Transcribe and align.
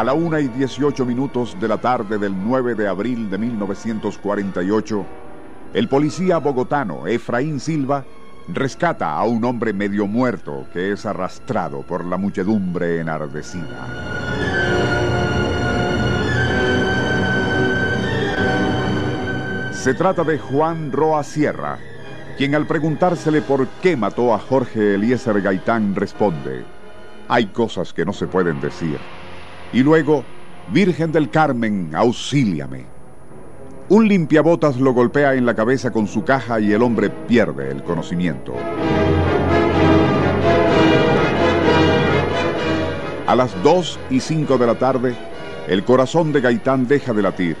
A 0.00 0.02
la 0.02 0.14
una 0.14 0.40
y 0.40 0.48
18 0.48 1.04
minutos 1.04 1.60
de 1.60 1.68
la 1.68 1.76
tarde 1.76 2.16
del 2.16 2.32
9 2.34 2.74
de 2.74 2.88
abril 2.88 3.28
de 3.28 3.36
1948, 3.36 5.04
el 5.74 5.88
policía 5.90 6.38
bogotano 6.38 7.06
Efraín 7.06 7.60
Silva 7.60 8.06
rescata 8.48 9.12
a 9.12 9.24
un 9.24 9.44
hombre 9.44 9.74
medio 9.74 10.06
muerto 10.06 10.64
que 10.72 10.92
es 10.92 11.04
arrastrado 11.04 11.82
por 11.82 12.06
la 12.06 12.16
muchedumbre 12.16 12.98
enardecida. 12.98 13.76
Se 19.72 19.92
trata 19.92 20.24
de 20.24 20.38
Juan 20.38 20.92
Roa 20.92 21.22
Sierra, 21.22 21.76
quien 22.38 22.54
al 22.54 22.66
preguntársele 22.66 23.42
por 23.42 23.68
qué 23.82 23.98
mató 23.98 24.32
a 24.32 24.38
Jorge 24.38 24.94
Eliezer 24.94 25.42
Gaitán 25.42 25.94
responde, 25.94 26.64
hay 27.28 27.48
cosas 27.48 27.92
que 27.92 28.06
no 28.06 28.14
se 28.14 28.26
pueden 28.26 28.62
decir. 28.62 28.98
Y 29.72 29.82
luego, 29.82 30.24
Virgen 30.72 31.12
del 31.12 31.30
Carmen, 31.30 31.90
auxíliame. 31.94 32.86
Un 33.88 34.06
limpiabotas 34.06 34.76
lo 34.76 34.92
golpea 34.92 35.34
en 35.34 35.46
la 35.46 35.54
cabeza 35.54 35.90
con 35.90 36.06
su 36.06 36.24
caja 36.24 36.60
y 36.60 36.72
el 36.72 36.82
hombre 36.82 37.10
pierde 37.10 37.70
el 37.70 37.82
conocimiento. 37.82 38.54
A 43.26 43.34
las 43.36 43.50
2 43.62 43.98
y 44.10 44.20
5 44.20 44.58
de 44.58 44.66
la 44.66 44.76
tarde, 44.76 45.14
el 45.68 45.84
corazón 45.84 46.32
de 46.32 46.40
Gaitán 46.40 46.88
deja 46.88 47.12
de 47.12 47.22
latir. 47.22 47.56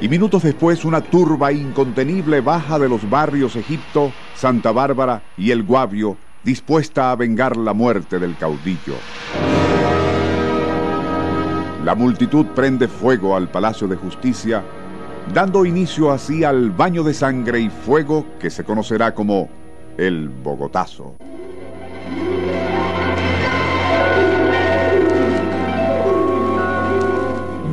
Y 0.00 0.08
minutos 0.08 0.42
después, 0.42 0.84
una 0.84 1.00
turba 1.00 1.52
incontenible 1.52 2.40
baja 2.40 2.78
de 2.78 2.88
los 2.88 3.08
barrios 3.08 3.56
Egipto, 3.56 4.12
Santa 4.34 4.72
Bárbara 4.72 5.22
y 5.36 5.50
El 5.50 5.62
Guavio, 5.62 6.16
dispuesta 6.42 7.10
a 7.10 7.16
vengar 7.16 7.56
la 7.56 7.74
muerte 7.74 8.18
del 8.18 8.36
caudillo. 8.36 8.94
La 11.84 11.94
multitud 11.94 12.44
prende 12.54 12.88
fuego 12.88 13.34
al 13.34 13.48
Palacio 13.48 13.88
de 13.88 13.96
Justicia, 13.96 14.62
dando 15.32 15.64
inicio 15.64 16.12
así 16.12 16.44
al 16.44 16.70
baño 16.70 17.02
de 17.02 17.14
sangre 17.14 17.58
y 17.60 17.70
fuego 17.70 18.26
que 18.38 18.50
se 18.50 18.64
conocerá 18.64 19.14
como 19.14 19.48
el 19.96 20.28
Bogotazo. 20.28 21.16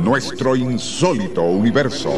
Nuestro 0.02 0.56
insólito 0.56 1.42
universo. 1.42 2.10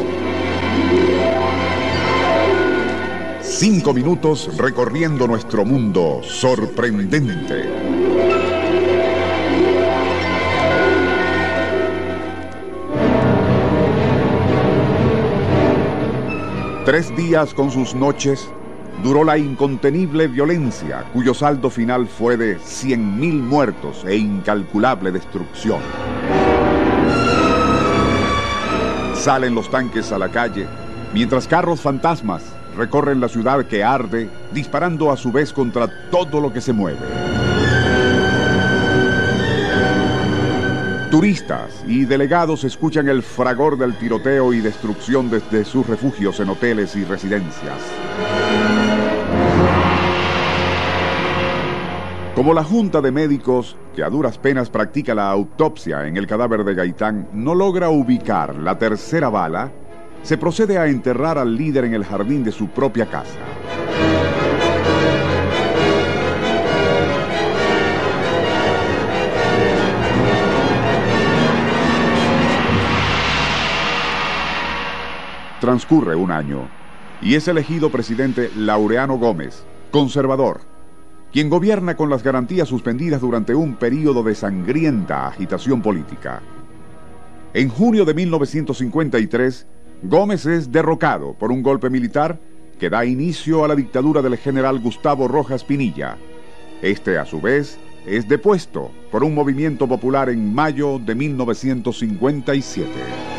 Cinco 3.41 3.93
minutos 3.93 4.49
recorriendo 4.57 5.27
nuestro 5.27 5.65
mundo 5.65 6.21
sorprendente. 6.23 8.00
Tres 16.85 17.15
días 17.15 17.53
con 17.53 17.69
sus 17.69 17.93
noches 17.93 18.49
duró 19.03 19.23
la 19.23 19.37
incontenible 19.37 20.27
violencia 20.27 21.05
cuyo 21.13 21.35
saldo 21.35 21.69
final 21.69 22.07
fue 22.07 22.37
de 22.37 22.57
100.000 22.57 23.39
muertos 23.39 24.03
e 24.03 24.15
incalculable 24.15 25.11
destrucción. 25.11 25.79
Salen 29.13 29.53
los 29.53 29.69
tanques 29.69 30.11
a 30.11 30.17
la 30.17 30.29
calle, 30.29 30.65
mientras 31.13 31.47
carros 31.47 31.81
fantasmas 31.81 32.41
recorren 32.75 33.21
la 33.21 33.27
ciudad 33.27 33.63
que 33.67 33.83
arde, 33.83 34.27
disparando 34.51 35.11
a 35.11 35.17
su 35.17 35.31
vez 35.31 35.53
contra 35.53 35.87
todo 36.09 36.41
lo 36.41 36.51
que 36.51 36.61
se 36.61 36.73
mueve. 36.73 37.50
Turistas 41.21 41.83
y 41.85 42.05
delegados 42.05 42.63
escuchan 42.63 43.07
el 43.07 43.21
fragor 43.21 43.77
del 43.77 43.95
tiroteo 43.95 44.53
y 44.53 44.59
destrucción 44.59 45.29
desde 45.29 45.63
sus 45.65 45.85
refugios 45.85 46.39
en 46.39 46.49
hoteles 46.49 46.95
y 46.95 47.03
residencias. 47.03 47.77
Como 52.33 52.55
la 52.55 52.63
Junta 52.63 53.01
de 53.01 53.11
Médicos, 53.11 53.77
que 53.95 54.01
a 54.03 54.09
duras 54.09 54.39
penas 54.39 54.71
practica 54.71 55.13
la 55.13 55.29
autopsia 55.29 56.07
en 56.07 56.17
el 56.17 56.25
cadáver 56.25 56.63
de 56.63 56.73
Gaitán, 56.73 57.29
no 57.33 57.53
logra 57.53 57.91
ubicar 57.91 58.55
la 58.55 58.79
tercera 58.79 59.29
bala, 59.29 59.71
se 60.23 60.39
procede 60.39 60.79
a 60.79 60.87
enterrar 60.87 61.37
al 61.37 61.55
líder 61.55 61.85
en 61.85 61.93
el 61.93 62.03
jardín 62.03 62.43
de 62.43 62.51
su 62.51 62.69
propia 62.69 63.05
casa. 63.05 63.37
Transcurre 75.61 76.15
un 76.15 76.31
año 76.31 76.67
y 77.21 77.35
es 77.35 77.47
elegido 77.47 77.91
presidente 77.91 78.49
Laureano 78.57 79.19
Gómez, 79.19 79.63
conservador, 79.91 80.61
quien 81.31 81.51
gobierna 81.51 81.95
con 81.95 82.09
las 82.09 82.23
garantías 82.23 82.67
suspendidas 82.67 83.21
durante 83.21 83.53
un 83.53 83.75
período 83.75 84.23
de 84.23 84.33
sangrienta 84.33 85.27
agitación 85.27 85.83
política. 85.83 86.41
En 87.53 87.69
junio 87.69 88.05
de 88.05 88.15
1953, 88.15 89.67
Gómez 90.01 90.47
es 90.47 90.71
derrocado 90.71 91.35
por 91.35 91.51
un 91.51 91.61
golpe 91.61 91.91
militar 91.91 92.39
que 92.79 92.89
da 92.89 93.05
inicio 93.05 93.63
a 93.63 93.67
la 93.67 93.75
dictadura 93.75 94.23
del 94.23 94.37
general 94.37 94.79
Gustavo 94.79 95.27
Rojas 95.27 95.63
Pinilla. 95.63 96.17
Este, 96.81 97.19
a 97.19 97.25
su 97.25 97.39
vez, 97.39 97.77
es 98.07 98.27
depuesto 98.27 98.89
por 99.11 99.23
un 99.23 99.35
movimiento 99.35 99.87
popular 99.87 100.29
en 100.29 100.55
mayo 100.55 100.97
de 100.97 101.13
1957. 101.13 103.30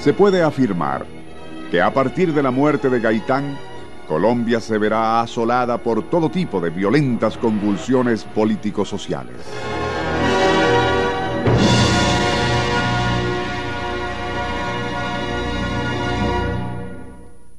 Se 0.00 0.14
puede 0.14 0.42
afirmar 0.42 1.04
que 1.70 1.82
a 1.82 1.92
partir 1.92 2.32
de 2.32 2.42
la 2.42 2.50
muerte 2.50 2.88
de 2.88 3.00
Gaitán, 3.00 3.58
Colombia 4.08 4.58
se 4.58 4.78
verá 4.78 5.20
asolada 5.20 5.76
por 5.76 6.08
todo 6.08 6.30
tipo 6.30 6.58
de 6.58 6.70
violentas 6.70 7.36
convulsiones 7.36 8.24
político-sociales. 8.24 9.36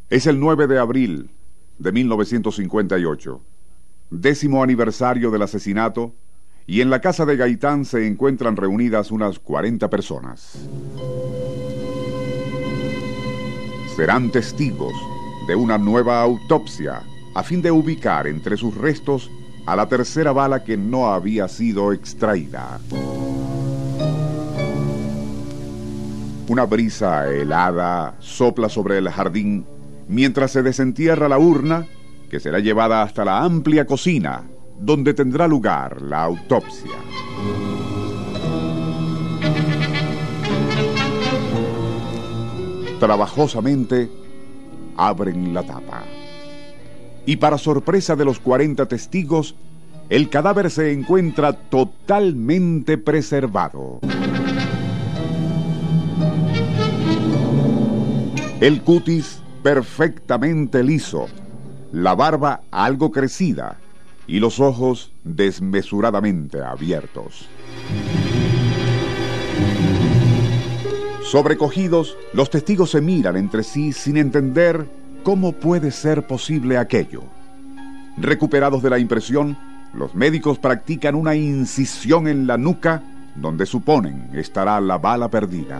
Es 0.10 0.26
el 0.26 0.40
9 0.40 0.66
de 0.66 0.80
abril 0.80 1.30
de 1.78 1.92
1958, 1.92 3.40
décimo 4.10 4.64
aniversario 4.64 5.30
del 5.30 5.44
asesinato, 5.44 6.16
y 6.66 6.82
en 6.82 6.90
la 6.90 7.02
casa 7.02 7.28
de 7.28 7.38
Gaitán 7.38 7.86
se 7.86 8.08
encuentran 8.08 8.56
reunidas 8.56 9.12
unas 9.12 9.38
40 9.38 9.92
personas 9.92 10.58
serán 13.96 14.32
testigos 14.32 14.94
de 15.48 15.56
una 15.56 15.78
nueva 15.78 16.22
autopsia 16.22 17.04
a 17.34 17.44
fin 17.44 17.62
de 17.62 17.72
ubicar 17.72 18.28
entre 18.28 18.58
sus 18.58 18.76
restos 18.76 19.30
a 19.66 19.76
la 19.76 19.88
tercera 19.88 20.32
bala 20.32 20.64
que 20.64 20.78
no 20.78 21.08
había 21.08 21.48
sido 21.48 21.94
extraída. 21.94 22.80
Una 26.48 26.66
brisa 26.66 27.32
helada 27.32 28.16
sopla 28.20 28.68
sobre 28.70 28.98
el 28.98 29.10
jardín 29.10 29.66
mientras 30.08 30.52
se 30.52 30.64
desentierra 30.64 31.30
la 31.30 31.38
urna 31.38 31.88
que 32.30 32.40
será 32.40 32.60
llevada 32.60 33.04
hasta 33.04 33.24
la 33.24 33.44
amplia 33.44 33.86
cocina 33.86 34.44
donde 34.80 35.14
tendrá 35.14 35.48
lugar 35.48 36.02
la 36.02 36.24
autopsia. 36.24 36.92
Trabajosamente 43.02 44.12
abren 44.96 45.56
la 45.56 45.64
tapa. 45.64 46.04
Y 47.26 47.38
para 47.38 47.58
sorpresa 47.58 48.16
de 48.16 48.26
los 48.26 48.40
40 48.40 48.86
testigos, 48.86 49.56
el 50.10 50.30
cadáver 50.30 50.70
se 50.70 50.92
encuentra 50.92 51.54
totalmente 51.54 53.00
preservado. 53.00 54.02
El 58.60 58.84
cutis 58.84 59.42
perfectamente 59.64 60.84
liso, 60.84 61.26
la 61.92 62.14
barba 62.14 62.62
algo 62.70 63.12
crecida 63.12 63.80
y 64.28 64.40
los 64.40 64.60
ojos 64.60 65.12
desmesuradamente 65.24 66.62
abiertos. 66.62 67.50
Sobrecogidos, 71.32 72.18
los 72.34 72.50
testigos 72.50 72.92
se 72.92 73.00
miran 73.00 73.38
entre 73.38 73.64
sí 73.64 73.94
sin 73.94 74.18
entender 74.18 74.86
cómo 75.24 75.54
puede 75.54 75.92
ser 75.92 76.28
posible 76.28 76.78
aquello. 76.78 77.24
Recuperados 78.18 78.84
de 78.84 78.90
la 78.90 79.00
impresión, 79.00 79.58
los 79.94 80.14
médicos 80.14 80.60
practican 80.60 81.16
una 81.16 81.34
incisión 81.34 82.28
en 82.28 82.48
la 82.48 82.58
nuca 82.58 83.02
donde 83.34 83.66
suponen 83.66 84.30
estará 84.34 84.82
la 84.82 84.98
bala 84.98 85.30
perdida. 85.30 85.80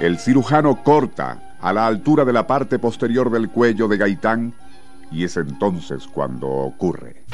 El 0.00 0.18
cirujano 0.18 0.82
corta, 0.82 1.56
a 1.62 1.72
la 1.72 1.86
altura 1.86 2.26
de 2.26 2.34
la 2.34 2.46
parte 2.46 2.78
posterior 2.78 3.30
del 3.30 3.48
cuello 3.48 3.88
de 3.88 3.96
Gaitán 3.96 4.52
y 5.10 5.24
es 5.24 5.34
entonces 5.38 6.06
cuando 6.06 6.46
ocurre. 6.46 7.24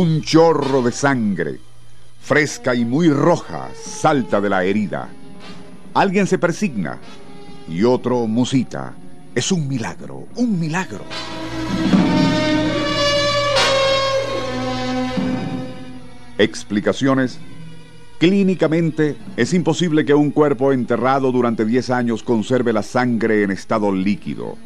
Un 0.00 0.22
chorro 0.22 0.80
de 0.80 0.92
sangre, 0.92 1.60
fresca 2.22 2.74
y 2.74 2.86
muy 2.86 3.10
roja, 3.10 3.68
salta 3.74 4.40
de 4.40 4.48
la 4.48 4.64
herida. 4.64 5.10
Alguien 5.92 6.26
se 6.26 6.38
persigna 6.38 6.98
y 7.68 7.84
otro 7.84 8.26
musita. 8.26 8.94
Es 9.34 9.52
un 9.52 9.68
milagro, 9.68 10.26
un 10.36 10.58
milagro. 10.58 11.04
Explicaciones. 16.38 17.38
Clínicamente, 18.18 19.18
es 19.36 19.52
imposible 19.52 20.06
que 20.06 20.14
un 20.14 20.30
cuerpo 20.30 20.72
enterrado 20.72 21.30
durante 21.30 21.66
10 21.66 21.90
años 21.90 22.22
conserve 22.22 22.72
la 22.72 22.82
sangre 22.82 23.42
en 23.42 23.50
estado 23.50 23.92
líquido. 23.92 24.56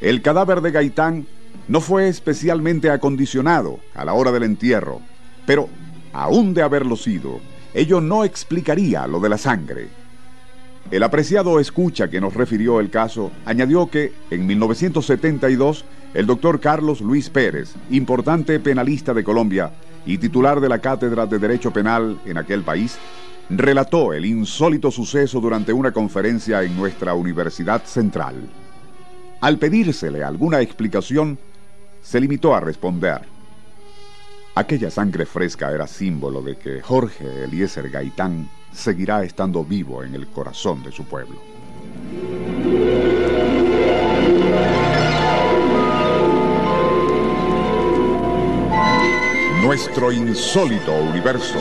El 0.00 0.20
cadáver 0.20 0.62
de 0.62 0.72
Gaitán 0.72 1.28
no 1.68 1.80
fue 1.80 2.08
especialmente 2.08 2.90
acondicionado 2.90 3.78
a 3.94 4.04
la 4.04 4.14
hora 4.14 4.32
del 4.32 4.42
entierro, 4.42 5.00
pero 5.46 5.68
aún 6.12 6.54
de 6.54 6.62
haberlo 6.62 6.96
sido, 6.96 7.40
ello 7.74 8.00
no 8.00 8.24
explicaría 8.24 9.06
lo 9.06 9.20
de 9.20 9.28
la 9.28 9.38
sangre. 9.38 9.88
El 10.90 11.02
apreciado 11.02 11.60
escucha 11.60 12.08
que 12.08 12.20
nos 12.20 12.32
refirió 12.32 12.80
el 12.80 12.88
caso 12.88 13.30
añadió 13.44 13.90
que 13.90 14.14
en 14.30 14.46
1972 14.46 15.84
el 16.14 16.26
doctor 16.26 16.60
Carlos 16.60 17.02
Luis 17.02 17.28
Pérez, 17.28 17.74
importante 17.90 18.58
penalista 18.58 19.12
de 19.12 19.22
Colombia 19.22 19.70
y 20.06 20.16
titular 20.16 20.60
de 20.60 20.70
la 20.70 20.78
Cátedra 20.78 21.26
de 21.26 21.38
Derecho 21.38 21.70
Penal 21.74 22.18
en 22.24 22.38
aquel 22.38 22.62
país, 22.62 22.98
relató 23.50 24.14
el 24.14 24.24
insólito 24.24 24.90
suceso 24.90 25.40
durante 25.40 25.74
una 25.74 25.92
conferencia 25.92 26.62
en 26.62 26.74
nuestra 26.74 27.12
Universidad 27.12 27.84
Central. 27.84 28.48
Al 29.40 29.56
pedírsele 29.56 30.24
alguna 30.24 30.60
explicación, 30.60 31.38
se 32.02 32.20
limitó 32.20 32.54
a 32.54 32.60
responder. 32.60 33.20
Aquella 34.56 34.90
sangre 34.90 35.26
fresca 35.26 35.70
era 35.70 35.86
símbolo 35.86 36.42
de 36.42 36.56
que 36.56 36.80
Jorge 36.80 37.44
Eliezer 37.44 37.88
Gaitán 37.88 38.50
seguirá 38.72 39.22
estando 39.22 39.64
vivo 39.64 40.02
en 40.02 40.16
el 40.16 40.26
corazón 40.26 40.82
de 40.82 40.90
su 40.90 41.04
pueblo. 41.04 41.40
Nuestro 49.62 50.10
insólito 50.10 50.92
universo. 50.94 51.58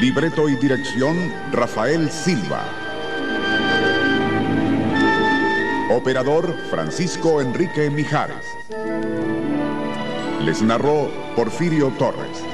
Libreto 0.00 0.48
y 0.48 0.54
dirección 0.54 1.16
Rafael 1.50 2.08
Silva. 2.08 2.62
Operador 5.90 6.56
Francisco 6.70 7.40
Enrique 7.40 7.90
Mijares. 7.90 8.46
Les 10.44 10.62
narró 10.62 11.10
Porfirio 11.34 11.88
Torres. 11.98 12.44